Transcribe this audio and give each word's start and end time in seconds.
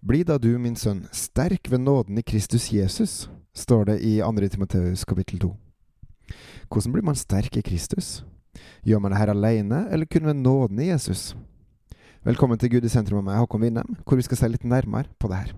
Bli 0.00 0.20
da 0.22 0.36
du, 0.38 0.52
min 0.62 0.76
sønn, 0.78 1.00
sterk 1.10 1.66
ved 1.72 1.80
nåden 1.82 2.20
i 2.20 2.22
Kristus 2.22 2.68
Jesus, 2.70 3.26
står 3.50 3.88
det 3.88 3.96
i 4.06 4.20
2. 4.22 4.48
Timoteus 4.48 5.02
kapittel 5.04 5.40
2. 5.42 5.48
Hvordan 6.70 6.92
blir 6.94 7.02
man 7.02 7.18
sterk 7.18 7.56
i 7.58 7.62
Kristus? 7.66 8.22
Gjør 8.86 9.02
man 9.02 9.10
det 9.10 9.18
her 9.18 9.32
alene, 9.32 9.88
eller 9.90 10.06
kun 10.06 10.28
ved 10.30 10.38
nåden 10.38 10.78
i 10.78 10.92
Jesus? 10.92 11.34
Velkommen 12.22 12.58
til 12.58 12.70
Gud 12.70 12.86
i 12.86 12.92
sentrum 12.92 13.18
av 13.18 13.26
meg, 13.26 13.40
Håkon 13.42 13.64
Winnem, 13.66 13.96
hvor 14.06 14.20
vi 14.20 14.22
skal 14.22 14.38
se 14.38 14.52
litt 14.52 14.62
nærmere 14.62 15.10
på 15.18 15.32
det 15.32 15.40
her. 15.42 15.56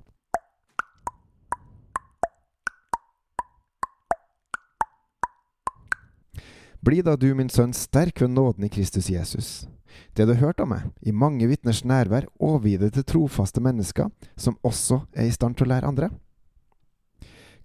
Bli 6.81 7.03
da 7.05 7.13
du, 7.13 7.29
min 7.37 7.53
sønn, 7.53 7.77
sterk 7.77 8.25
ved 8.25 8.33
nåden 8.33 8.65
i 8.65 8.73
Kristus 8.73 9.13
Jesus. 9.13 9.69
Det 10.15 10.27
du 10.27 10.35
har 10.35 10.43
hørt 10.47 10.61
av 10.61 10.71
meg, 10.71 10.89
i 11.03 11.13
mange 11.13 11.49
vitners 11.51 11.83
nærvær, 11.85 12.29
overgi 12.39 12.77
det 12.81 12.93
til 12.97 13.07
trofaste 13.07 13.63
mennesker, 13.63 14.11
som 14.37 14.59
også 14.67 15.05
er 15.15 15.29
i 15.29 15.35
stand 15.35 15.59
til 15.59 15.69
å 15.69 15.73
lære 15.75 15.91
andre. 15.91 16.11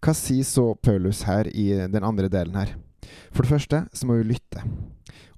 Hva 0.03 0.13
sier 0.13 0.45
så 0.45 0.73
Paulus 0.75 1.23
her 1.25 1.47
i 1.49 1.71
den 1.89 2.03
andre 2.05 2.29
delen 2.29 2.57
her? 2.59 2.75
For 3.33 3.43
det 3.43 3.53
første 3.53 3.85
så 3.93 4.07
må 4.07 4.19
vi 4.19 4.29
lytte. 4.33 4.61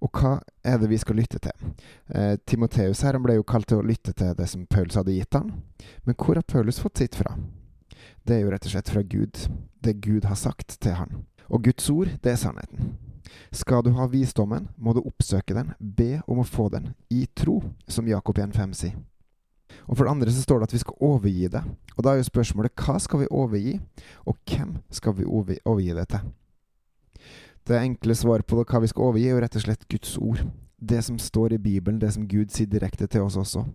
Og 0.03 0.11
hva 0.13 0.37
er 0.65 0.77
det 0.81 0.89
vi 0.91 0.99
skal 1.01 1.17
lytte 1.17 1.39
til? 1.41 1.71
Eh, 2.13 2.35
Timoteus 2.45 3.01
her 3.05 3.17
ble 3.21 3.37
jo 3.39 3.47
kalt 3.47 3.69
til 3.71 3.81
å 3.81 3.85
lytte 3.85 4.13
til 4.17 4.35
det 4.37 4.47
som 4.49 4.67
Paulus 4.69 4.97
hadde 4.99 5.15
gitt 5.15 5.37
han. 5.37 5.53
Men 6.05 6.17
hvor 6.19 6.37
har 6.37 6.45
Paulus 6.45 6.81
fått 6.83 7.01
sitt 7.01 7.17
fra? 7.17 7.33
Det 8.27 8.37
er 8.37 8.43
jo 8.43 8.51
rett 8.53 8.67
og 8.67 8.73
slett 8.75 8.91
fra 8.91 9.01
Gud. 9.01 9.47
Det 9.81 9.97
Gud 10.03 10.27
har 10.27 10.37
sagt 10.37 10.77
til 10.83 10.97
han. 10.99 11.23
Og 11.47 11.63
Guds 11.63 11.89
ord, 11.89 12.11
det 12.21 12.33
er 12.33 12.41
sannheten. 12.41 12.97
Skal 13.51 13.83
du 13.85 13.91
ha 13.97 14.07
visdommen, 14.11 14.69
må 14.77 14.93
du 14.93 15.03
oppsøke 15.03 15.55
den, 15.57 15.73
be 15.79 16.21
om 16.27 16.41
å 16.41 16.47
få 16.47 16.69
den, 16.73 16.93
i 17.09 17.25
tro, 17.35 17.61
som 17.87 18.07
Jakob 18.07 18.39
1,5 18.39 18.75
sier. 18.77 18.97
Og 19.87 19.97
For 19.97 20.03
det 20.03 20.11
andre 20.11 20.31
så 20.31 20.41
står 20.43 20.59
det 20.59 20.69
at 20.69 20.75
vi 20.75 20.83
skal 20.83 21.03
overgi 21.03 21.47
det. 21.51 21.63
Og 21.95 22.03
Da 22.03 22.11
er 22.11 22.21
jo 22.21 22.29
spørsmålet 22.29 22.75
hva 22.75 22.99
skal 22.99 23.23
vi 23.23 23.31
overgi, 23.31 23.79
og 24.25 24.37
hvem 24.47 24.77
skal 24.91 25.15
vi 25.17 25.25
overgi 25.25 25.93
det 25.95 26.07
til? 26.11 26.31
Det 27.67 27.81
enkle 27.81 28.15
svaret 28.15 28.47
på 28.47 28.63
hva 28.63 28.79
vi 28.79 28.87
skal 28.87 29.09
overgi, 29.09 29.27
er 29.27 29.35
jo 29.35 29.43
rett 29.43 29.55
og 29.59 29.65
slett 29.65 29.87
Guds 29.91 30.17
ord. 30.17 30.45
Det 30.79 31.03
som 31.03 31.17
står 31.19 31.53
i 31.55 31.57
Bibelen, 31.57 31.99
det 31.99 32.13
som 32.13 32.27
Gud 32.29 32.53
sier 32.53 32.69
direkte 32.69 33.07
til 33.07 33.25
oss 33.25 33.35
også. 33.35 33.65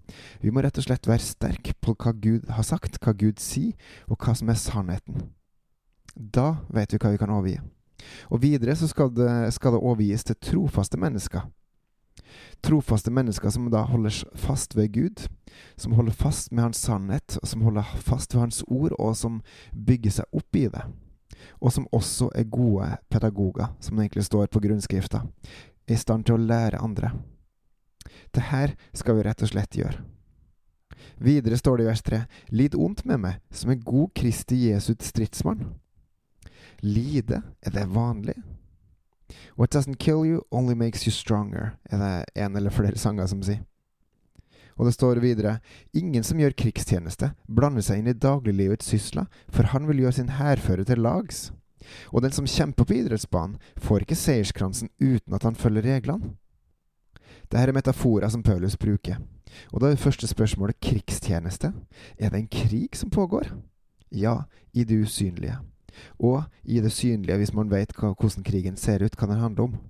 Vi 0.41 0.51
må 0.51 0.63
rett 0.63 0.79
og 0.79 0.87
slett 0.87 1.09
være 1.09 1.25
sterke 1.25 1.75
på 1.81 1.97
hva 1.99 2.13
Gud 2.15 2.47
har 2.49 2.63
sagt, 2.63 3.01
hva 3.03 3.13
Gud 3.13 3.43
sier, 3.43 3.75
og 4.07 4.17
hva 4.23 4.37
som 4.39 4.49
er 4.49 4.61
sannheten. 4.61 5.27
Da 6.15 6.63
vet 6.71 6.93
vi 6.93 7.01
hva 7.03 7.11
vi 7.11 7.21
kan 7.21 7.35
overgi. 7.35 7.59
Og 8.31 8.43
videre 8.43 8.77
så 8.77 8.89
skal 8.91 9.13
det, 9.15 9.53
skal 9.57 9.77
det 9.77 9.83
overgis 9.83 10.25
til 10.29 10.39
trofaste 10.41 11.01
mennesker. 11.01 11.47
Trofaste 12.63 13.11
mennesker 13.11 13.51
som 13.51 13.71
da 13.73 13.83
holder 13.89 14.23
fast 14.39 14.77
ved 14.77 14.93
Gud, 14.95 15.25
som 15.77 15.97
holder 15.99 16.15
fast 16.17 16.53
med 16.53 16.69
Hans 16.69 16.83
sannhet, 16.85 17.39
som 17.43 17.65
holder 17.67 17.89
fast 17.99 18.35
ved 18.35 18.41
Hans 18.47 18.63
ord, 18.69 18.95
og 18.99 19.17
som 19.17 19.41
bygger 19.73 20.21
seg 20.21 20.39
opp 20.39 20.57
i 20.57 20.69
det. 20.73 20.85
Og 21.59 21.73
som 21.75 21.89
også 21.93 22.31
er 22.39 22.51
gode 22.51 22.87
pedagoger, 23.11 23.75
som 23.81 23.97
det 23.97 24.07
egentlig 24.07 24.25
står 24.29 24.47
på 24.47 24.63
grunnskrifta, 24.63 25.25
i 25.91 25.99
stand 25.99 26.27
til 26.27 26.39
å 26.39 26.45
lære 26.45 26.81
andre. 26.81 27.13
Det 28.35 28.49
her 28.53 28.77
skal 28.95 29.19
vi 29.19 29.27
rett 29.27 29.43
og 29.43 29.51
slett 29.51 29.77
gjøre. 29.77 30.05
Videre 31.23 31.59
står 31.59 31.79
det 31.79 31.85
i 31.85 31.91
vers 31.91 32.03
3.: 32.03 32.21
Lid 32.55 32.75
ondt 32.79 33.05
med 33.05 33.21
meg, 33.21 33.41
som 33.51 33.71
en 33.71 33.83
god 33.83 34.13
Kristi 34.15 34.69
Jesu 34.69 34.95
stridsmann. 35.01 35.67
Lide, 36.83 37.43
er 37.63 37.71
det 37.71 37.85
vanlig? 37.87 38.35
What 39.57 39.75
doesn't 39.75 39.99
kill 39.99 40.27
you, 40.27 40.43
only 40.51 40.75
makes 40.75 41.07
you 41.07 41.13
stronger, 41.13 41.77
er 41.85 41.99
det 41.99 42.25
en 42.35 42.57
eller 42.57 42.71
flere 42.71 42.99
sanger 42.99 43.27
som 43.27 43.43
sier. 43.43 43.63
Og 44.77 44.89
det 44.89 44.95
står 44.97 45.21
videre 45.23 45.59
Ingen 45.95 46.25
som 46.25 46.41
gjør 46.41 46.57
krigstjeneste, 46.59 47.33
blander 47.47 47.85
seg 47.87 48.01
inn 48.01 48.11
i 48.11 48.17
dagliglivets 48.19 48.89
sysler, 48.91 49.29
for 49.49 49.71
han 49.71 49.87
vil 49.87 50.03
gjøre 50.03 50.19
sin 50.19 50.35
hærfører 50.41 50.89
til 50.89 51.05
lags. 51.05 51.53
Og 52.11 52.23
den 52.23 52.35
som 52.35 52.51
kjemper 52.51 52.89
på 52.89 52.99
idrettsbanen, 52.99 53.59
får 53.79 54.03
ikke 54.03 54.19
seierskransen 54.19 54.91
uten 54.99 55.39
at 55.39 55.47
han 55.47 55.55
følger 55.59 55.87
reglene. 55.87 56.35
Dette 57.47 57.63
er 57.63 57.77
metaforer 57.77 58.33
som 58.33 58.43
Paulus 58.43 58.75
bruker. 58.77 59.21
Og 59.71 59.81
da 59.81 59.87
er 59.87 59.95
det 59.95 60.03
første 60.03 60.27
spørsmålet 60.27 60.81
krigstjeneste. 60.81 61.75
Er 62.19 62.33
det 62.33 62.41
en 62.41 62.49
krig 62.51 62.97
som 62.97 63.11
pågår? 63.11 63.53
Ja, 64.11 64.43
i 64.73 64.85
det 64.85 65.03
usynlige 65.05 65.61
og 66.19 66.45
i 66.65 66.81
det 66.81 66.93
synlige, 66.93 67.37
hvis 67.41 67.55
man 67.55 67.71
vet 67.71 67.95
hvordan 67.97 68.47
krigen 68.47 68.77
ser 68.77 69.05
ut, 69.05 69.17
hva 69.19 69.29
den 69.31 69.43
handler 69.43 69.71
om. 69.71 69.81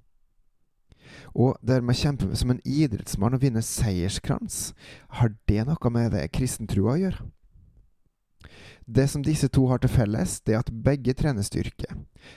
Og 1.34 1.56
dermed 1.64 1.96
kjempe 1.96 2.28
som 2.36 2.52
en 2.52 2.62
idrettsmann 2.64 3.36
og 3.36 3.42
vinne 3.42 3.62
seierskrans, 3.64 4.72
har 5.20 5.32
det 5.48 5.66
noe 5.68 5.92
med 5.92 6.12
det 6.16 6.28
kristentrua 6.32 6.96
å 6.96 7.00
gjøre? 7.00 7.30
Det 8.86 9.06
som 9.08 9.22
disse 9.24 9.48
to 9.52 9.66
har 9.70 9.82
til 9.82 9.92
felles, 9.92 10.40
det 10.46 10.56
er 10.56 10.62
at 10.62 10.72
begge 10.84 11.14
trener 11.16 11.44
styrke. 11.46 11.88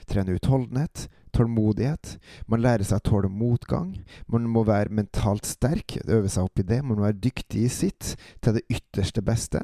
Trener 0.08 0.38
utholdenhet, 0.38 1.06
tålmodighet. 1.36 2.16
Man 2.50 2.62
lærer 2.64 2.86
seg 2.86 3.00
å 3.00 3.06
tåle 3.10 3.30
motgang. 3.32 3.92
Man 4.30 4.48
må 4.50 4.62
være 4.66 4.94
mentalt 4.94 5.46
sterk, 5.48 5.98
øve 6.06 6.30
seg 6.32 6.48
opp 6.48 6.62
i 6.62 6.66
det. 6.66 6.80
Man 6.84 6.98
må 6.98 7.06
være 7.06 7.20
dyktig 7.28 7.66
i 7.66 7.72
sitt, 7.72 8.14
til 8.44 8.56
det 8.56 8.64
ytterste 8.72 9.24
beste. 9.26 9.62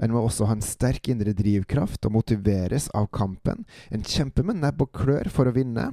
En 0.00 0.14
må 0.14 0.24
også 0.24 0.48
ha 0.48 0.56
en 0.56 0.64
sterk 0.64 1.10
indre 1.12 1.34
drivkraft 1.36 2.06
og 2.08 2.16
motiveres 2.20 2.88
av 2.96 3.10
kampen. 3.14 3.66
En 3.90 4.06
kjemper 4.06 4.46
med 4.46 4.62
nebb 4.62 4.86
og 4.86 4.94
klør 4.96 5.30
for 5.32 5.50
å 5.50 5.56
vinne. 5.56 5.90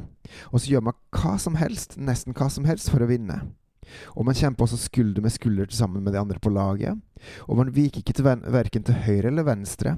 Og 0.52 0.62
så 0.62 0.76
gjør 0.76 0.90
man 0.92 1.00
hva 1.16 1.38
som 1.42 1.58
helst, 1.60 1.98
nesten 2.00 2.38
hva 2.38 2.50
som 2.54 2.68
helst, 2.70 2.92
for 2.94 3.04
å 3.04 3.10
vinne. 3.10 3.42
Og 4.16 4.26
man 4.28 4.38
kjemper 4.38 4.66
også 4.66 4.80
skulder 4.82 5.24
med 5.24 5.34
skulder 5.34 5.72
sammen 5.74 6.04
med 6.04 6.14
de 6.14 6.22
andre 6.22 6.40
på 6.40 6.52
laget. 6.54 7.00
Og 7.48 7.58
man 7.58 7.74
viker 7.74 8.04
ikke 8.04 8.14
til 8.14 8.28
verken 8.28 8.86
til 8.86 9.02
høyre 9.08 9.32
eller 9.32 9.48
venstre, 9.48 9.96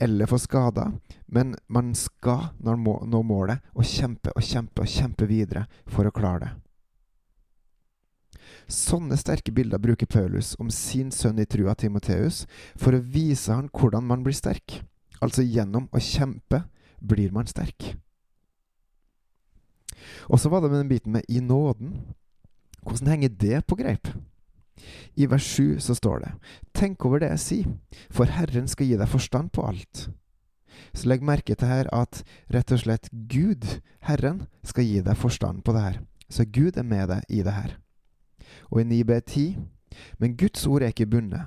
eller 0.00 0.30
får 0.30 0.44
skader, 0.46 0.92
men 1.28 1.54
man 1.68 1.92
skal 1.94 2.52
når 2.60 2.80
må, 2.80 2.98
nå 3.04 3.22
målet, 3.22 3.60
og 3.74 3.84
kjempe 3.84 4.32
og 4.36 4.42
kjempe 4.42 4.84
og 4.84 4.88
kjempe 4.88 5.28
videre 5.28 5.66
for 5.86 6.08
å 6.08 6.14
klare 6.14 6.46
det. 6.46 6.52
Sånne 8.72 9.18
sterke 9.20 9.52
bilder 9.52 9.80
bruker 9.82 10.08
Paulus 10.08 10.54
om 10.62 10.70
sin 10.72 11.10
sønn 11.12 11.40
i 11.42 11.46
trua, 11.48 11.74
Timoteus, 11.76 12.46
for 12.78 12.94
å 12.94 13.02
vise 13.02 13.52
han 13.52 13.68
hvordan 13.72 14.06
man 14.08 14.24
blir 14.24 14.36
sterk. 14.36 14.80
Altså 15.22 15.44
gjennom 15.44 15.88
å 15.92 16.00
kjempe 16.02 16.64
blir 17.02 17.34
man 17.34 17.50
sterk. 17.50 17.92
Og 20.30 20.40
så 20.40 20.50
var 20.50 20.62
det 20.62 20.70
med 20.72 20.80
den 20.82 20.90
biten 20.90 21.12
med 21.12 21.24
'i 21.28 21.40
nåden'. 21.40 22.14
Hvordan 22.82 23.08
henger 23.14 23.28
det 23.28 23.62
på 23.66 23.78
greip? 23.78 24.08
I 25.14 25.28
vers 25.30 25.44
7 25.44 25.80
så 25.80 25.94
står 25.94 26.24
det 26.24 26.32
Tenk 26.74 27.04
over 27.06 27.22
det 27.22 27.30
jeg 27.34 27.42
sier, 27.42 27.70
for 28.10 28.30
Herren 28.30 28.68
skal 28.70 28.88
gi 28.88 28.98
deg 28.98 29.10
forstand 29.10 29.52
på 29.54 29.64
alt. 29.68 30.08
Så 30.92 31.08
legg 31.08 31.24
merke 31.24 31.54
til 31.54 31.68
her 31.68 31.88
at 31.94 32.22
rett 32.52 32.72
og 32.72 32.82
slett 32.82 33.08
Gud, 33.12 33.64
Herren, 34.04 34.46
skal 34.64 34.88
gi 34.88 35.00
deg 35.04 35.16
forstand 35.16 35.62
på 35.64 35.74
det 35.76 35.84
her. 35.84 36.00
Så 36.32 36.44
Gud 36.48 36.76
er 36.80 36.86
med 36.88 37.08
deg 37.12 37.24
i 37.28 37.42
det 37.44 37.54
her. 37.54 37.76
Og 38.70 38.82
i 38.82 38.88
9b10 38.88 39.60
Men 40.18 40.36
Guds 40.40 40.66
ord 40.66 40.82
er 40.82 40.92
ikke 40.92 41.06
bundet. 41.06 41.44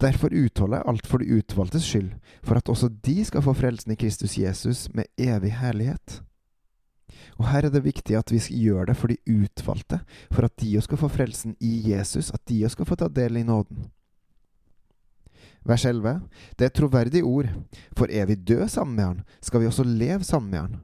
Derfor 0.00 0.30
utholder 0.30 0.76
jeg 0.76 0.88
alt 0.88 1.06
for 1.06 1.18
de 1.18 1.38
utvalgtes 1.38 1.86
skyld, 1.86 2.12
for 2.42 2.54
at 2.54 2.68
også 2.68 2.88
de 2.88 3.24
skal 3.24 3.42
få 3.42 3.52
frelsen 3.52 3.92
i 3.92 3.98
Kristus 3.98 4.38
Jesus 4.38 4.88
med 4.94 5.10
evig 5.18 5.52
herlighet. 5.58 6.22
Og 7.38 7.48
her 7.48 7.66
er 7.66 7.72
det 7.74 7.84
viktig 7.84 8.16
at 8.18 8.32
vi 8.32 8.40
gjør 8.62 8.90
det 8.90 8.96
for 8.98 9.12
de 9.12 9.18
utvalgte, 9.28 10.00
for 10.30 10.46
at 10.46 10.54
de 10.60 10.76
òg 10.78 10.86
skal 10.86 11.00
få 11.00 11.10
frelsen 11.12 11.56
i 11.60 11.72
Jesus, 11.92 12.30
at 12.34 12.42
de 12.48 12.62
òg 12.66 12.74
skal 12.74 12.88
få 12.88 12.98
ta 12.98 13.08
del 13.08 13.40
i 13.40 13.46
nåden. 13.46 13.88
Vers 15.64 15.84
11. 15.86 16.20
Det 16.58 16.66
er 16.66 16.72
et 16.72 16.78
troverdig 16.78 17.22
ord, 17.24 17.50
for 17.96 18.10
er 18.10 18.26
vi 18.26 18.34
døde 18.34 18.68
sammen 18.68 18.96
med 18.96 19.04
Han, 19.04 19.20
skal 19.42 19.62
vi 19.62 19.66
også 19.70 19.86
leve 19.86 20.24
sammen 20.24 20.50
med 20.50 20.60
Han. 20.60 20.80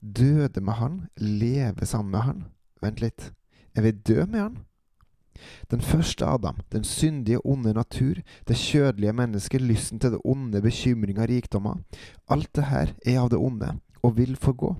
Døde 0.00 0.60
med 0.60 0.72
Han, 0.72 1.00
leve 1.16 1.86
sammen 1.86 2.10
med 2.10 2.20
Han. 2.20 2.42
Vent 2.82 3.00
litt. 3.00 3.32
Er 3.76 3.82
vi 3.82 3.90
døde 3.90 4.26
med 4.26 4.40
Han? 4.40 4.58
Den 5.70 5.80
første 5.80 6.26
Adam, 6.26 6.58
den 6.72 6.84
syndige, 6.84 7.40
onde 7.46 7.72
natur, 7.72 8.20
det 8.48 8.56
kjødelige 8.56 9.12
mennesket, 9.12 9.62
lysten 9.62 10.00
til 10.00 10.12
det 10.12 10.20
onde, 10.24 10.60
bekymringer, 10.62 11.26
rikdommer, 11.26 11.80
alt 12.28 12.50
det 12.56 12.64
her 12.64 12.92
er 13.06 13.20
av 13.22 13.30
det 13.30 13.38
onde, 13.38 13.78
og 14.02 14.16
vil 14.18 14.36
forgå. 14.36 14.74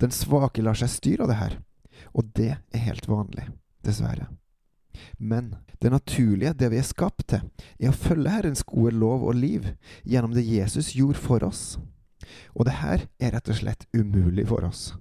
Den 0.00 0.14
svake 0.14 0.62
lar 0.64 0.78
seg 0.78 0.90
styre 0.92 1.26
av 1.26 1.32
det 1.32 1.40
her, 1.40 1.58
og 2.12 2.30
det 2.36 2.54
er 2.56 2.86
helt 2.86 3.08
vanlig, 3.08 3.48
dessverre. 3.86 4.28
Men 5.18 5.54
det 5.80 5.90
naturlige, 5.90 6.52
det 6.52 6.68
vi 6.70 6.78
er 6.78 6.86
skapt 6.86 7.26
til, 7.32 7.46
er 7.80 7.90
å 7.90 7.96
følge 7.96 8.30
Herrens 8.30 8.64
gode 8.66 8.94
lov 8.96 9.24
og 9.26 9.38
liv 9.38 9.72
gjennom 10.04 10.34
det 10.36 10.44
Jesus 10.46 10.92
gjorde 10.96 11.22
for 11.22 11.44
oss. 11.46 11.78
Og 12.54 12.68
det 12.68 12.78
her 12.82 13.06
er 13.18 13.34
rett 13.34 13.50
og 13.50 13.58
slett 13.58 13.88
umulig 13.96 14.46
for 14.50 14.64
oss, 14.68 14.92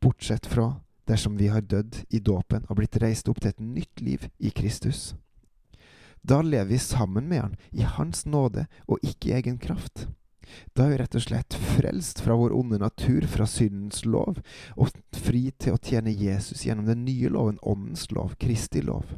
bortsett 0.00 0.46
fra 0.48 0.70
dersom 1.08 1.36
vi 1.36 1.50
har 1.52 1.66
dødd 1.68 2.00
i 2.08 2.22
dåpen 2.24 2.64
og 2.68 2.78
blitt 2.78 2.96
reist 3.02 3.28
opp 3.28 3.42
til 3.42 3.52
et 3.52 3.60
nytt 3.60 4.00
liv 4.00 4.28
i 4.38 4.52
Kristus. 4.54 5.12
Da 6.24 6.40
lever 6.40 6.70
vi 6.70 6.78
sammen 6.80 7.28
med 7.28 7.42
Han 7.42 7.56
i 7.72 7.84
Hans 7.84 8.24
nåde 8.24 8.66
og 8.88 9.02
ikke 9.04 9.28
i 9.28 9.34
egen 9.40 9.58
kraft. 9.60 10.06
Da 10.74 10.86
er 10.86 10.92
vi 10.92 10.98
rett 11.00 11.16
og 11.18 11.24
slett 11.24 11.56
frelst 11.74 12.20
fra 12.24 12.36
vår 12.38 12.54
onde 12.56 12.78
natur, 12.82 13.26
fra 13.30 13.46
syndens 13.48 14.04
lov, 14.04 14.40
og 14.76 14.92
fri 15.16 15.48
til 15.58 15.76
å 15.76 15.80
tjene 15.82 16.14
Jesus 16.14 16.64
gjennom 16.66 16.88
den 16.88 17.04
nye 17.06 17.30
loven, 17.32 17.60
åndens 17.62 18.10
lov, 18.14 18.36
Kristi 18.40 18.82
lov, 18.84 19.16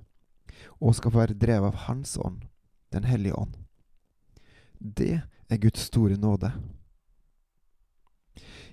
og 0.80 0.96
skal 0.98 1.14
være 1.16 1.38
drevet 1.38 1.72
av 1.72 1.86
Hans 1.88 2.16
ånd, 2.18 2.44
Den 2.92 3.04
hellige 3.04 3.34
ånd. 3.34 3.56
Det 4.78 5.22
er 5.50 5.58
Guds 5.58 5.88
store 5.88 6.16
nåde. 6.16 6.52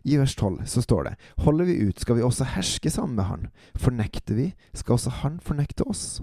I 0.03 0.17
vers 0.19 0.35
12 0.35 0.65
så 0.67 0.83
står 0.83 1.03
det 1.07 1.15
Holder 1.45 1.65
vi 1.65 1.79
ut, 1.87 1.99
skal 1.99 2.19
vi 2.19 2.25
også 2.25 2.47
herske 2.53 2.91
sammen 2.91 3.15
med 3.15 3.25
Han. 3.25 3.45
Fornekter 3.79 4.35
vi, 4.35 4.47
skal 4.73 4.97
også 4.97 5.09
Han 5.23 5.39
fornekte 5.39 5.87
oss. 5.87 6.21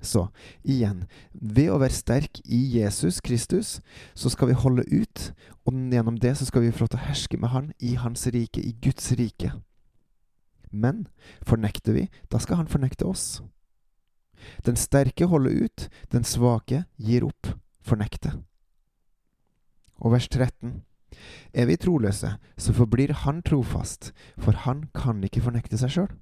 Så 0.00 0.26
igjen, 0.64 1.04
ved 1.32 1.70
å 1.72 1.78
være 1.80 1.96
sterk 1.96 2.40
i 2.44 2.58
Jesus 2.76 3.20
Kristus, 3.24 3.80
så 4.14 4.30
skal 4.32 4.50
vi 4.50 4.58
holde 4.60 4.84
ut, 4.92 5.30
og 5.66 5.74
gjennom 5.92 6.18
det 6.20 6.36
så 6.38 6.48
skal 6.48 6.66
vi 6.66 6.72
få 6.72 6.84
lov 6.84 6.94
til 6.94 7.00
å 7.00 7.06
herske 7.08 7.40
med 7.40 7.52
Han 7.54 7.70
i 7.80 7.96
Hans 8.00 8.26
rike, 8.32 8.60
i 8.60 8.74
Guds 8.82 9.12
rike. 9.18 9.52
Men 10.70 11.06
fornekter 11.46 11.96
vi, 11.96 12.08
da 12.30 12.40
skal 12.42 12.62
Han 12.62 12.70
fornekte 12.72 13.08
oss. 13.08 13.42
Den 14.66 14.76
sterke 14.76 15.26
holder 15.26 15.64
ut, 15.64 15.88
den 16.12 16.24
svake 16.24 16.84
gir 16.96 17.24
opp, 17.26 17.54
fornekter. 17.86 18.36
Og 19.96 20.12
vers 20.12 20.28
13. 20.28 20.82
Er 21.56 21.66
vi 21.70 21.78
troløse, 21.80 22.36
så 22.58 22.72
forblir 22.76 23.14
Han 23.24 23.42
trofast, 23.42 24.12
for 24.36 24.52
Han 24.66 24.88
kan 24.94 25.24
ikke 25.24 25.40
fornekte 25.40 25.78
seg 25.80 25.94
sjøl. 25.94 26.12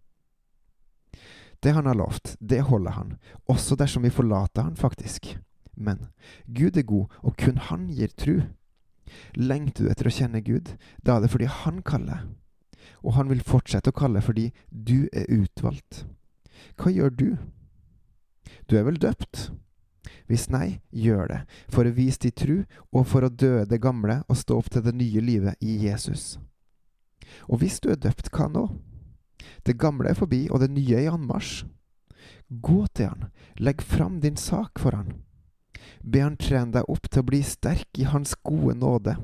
Det 1.65 1.73
han 1.73 1.87
har 1.89 1.97
lovt, 1.97 2.37
det 2.41 2.61
holder 2.69 2.91
han, 2.99 3.17
også 3.49 3.77
dersom 3.81 4.05
vi 4.05 4.13
forlater 4.13 4.67
han, 4.67 4.77
faktisk. 4.77 5.31
Men 5.75 6.07
Gud 6.45 6.77
er 6.77 6.85
god, 6.85 7.07
og 7.25 7.37
kun 7.41 7.57
han 7.57 7.87
gir 7.89 8.13
tru. 8.13 8.43
Lengter 9.33 9.87
du 9.87 9.91
etter 9.93 10.11
å 10.11 10.13
kjenne 10.13 10.45
Gud, 10.45 10.75
da 11.01 11.17
er 11.17 11.25
det 11.25 11.33
fordi 11.33 11.49
han 11.49 11.81
kaller. 11.87 12.27
Og 13.01 13.17
han 13.17 13.33
vil 13.33 13.41
fortsette 13.45 13.95
å 13.95 13.97
kalle 13.97 14.21
fordi 14.25 14.51
du 14.69 15.09
er 15.13 15.31
utvalgt. 15.33 16.05
Hva 16.77 16.93
gjør 16.93 17.17
du? 17.17 17.29
Du 18.69 18.77
er 18.77 18.85
vel 18.85 19.01
døpt? 19.01 19.49
Hvis 20.29 20.51
nei, 20.53 20.81
gjør 20.93 21.29
det, 21.33 21.43
for 21.73 21.89
å 21.89 21.97
vise 21.97 22.27
din 22.27 22.37
tru, 22.37 22.57
og 22.93 23.09
for 23.09 23.25
å 23.25 23.33
døde 23.33 23.71
det 23.73 23.81
gamle 23.81 24.23
og 24.29 24.37
stå 24.41 24.61
opp 24.61 24.69
til 24.73 24.85
det 24.85 24.95
nye 24.97 25.21
livet 25.25 25.65
i 25.65 25.81
Jesus. 25.85 26.35
Og 27.49 27.61
hvis 27.61 27.81
du 27.81 27.91
er 27.93 28.01
døpt, 28.01 28.29
hva 28.33 28.53
nå? 28.53 28.69
Det 29.63 29.79
gamle 29.79 30.11
er 30.11 30.19
forbi, 30.19 30.47
og 30.51 30.61
det 30.63 30.71
nye 30.73 30.97
er 30.99 31.07
i 31.07 31.13
anmarsj. 31.13 31.65
Gå 32.49 32.85
til 32.95 33.11
han, 33.11 33.31
legg 33.59 33.83
fram 33.83 34.21
din 34.21 34.37
sak 34.41 34.79
for 34.81 34.97
han. 34.97 35.15
Be 36.01 36.21
han 36.23 36.37
trene 36.41 36.73
deg 36.75 36.91
opp 36.91 37.09
til 37.09 37.25
å 37.25 37.29
bli 37.31 37.41
sterk 37.45 37.99
i 38.01 38.09
hans 38.09 38.35
gode 38.45 38.77
nåde, 38.79 39.17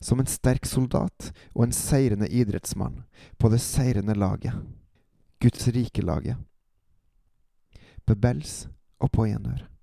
som 0.00 0.20
en 0.20 0.28
sterk 0.28 0.66
soldat 0.68 1.30
og 1.54 1.66
en 1.66 1.76
seirende 1.76 2.28
idrettsmann 2.28 3.02
på 3.40 3.50
det 3.52 3.60
seirende 3.64 4.16
laget, 4.16 4.56
Guds 5.40 5.68
rike 5.68 6.04
laget. 6.04 6.40
Bebels 8.04 8.66
og 9.00 9.12
på 9.12 9.28
gjenhør. 9.28 9.73